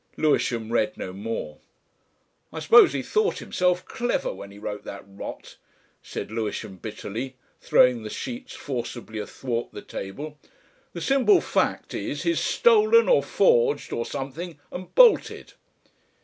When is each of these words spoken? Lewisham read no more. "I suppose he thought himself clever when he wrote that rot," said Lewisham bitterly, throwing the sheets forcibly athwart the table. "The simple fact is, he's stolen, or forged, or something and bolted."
Lewisham 0.17 0.71
read 0.71 0.97
no 0.97 1.13
more. 1.13 1.59
"I 2.51 2.57
suppose 2.59 2.91
he 2.91 3.03
thought 3.03 3.37
himself 3.37 3.85
clever 3.85 4.33
when 4.33 4.49
he 4.49 4.57
wrote 4.57 4.83
that 4.83 5.03
rot," 5.05 5.57
said 6.01 6.31
Lewisham 6.31 6.77
bitterly, 6.77 7.35
throwing 7.59 8.01
the 8.01 8.09
sheets 8.09 8.55
forcibly 8.55 9.19
athwart 9.19 9.67
the 9.73 9.83
table. 9.83 10.39
"The 10.93 11.01
simple 11.01 11.39
fact 11.39 11.93
is, 11.93 12.23
he's 12.23 12.39
stolen, 12.39 13.07
or 13.07 13.21
forged, 13.21 13.93
or 13.93 14.07
something 14.07 14.57
and 14.71 14.89
bolted." 14.95 15.53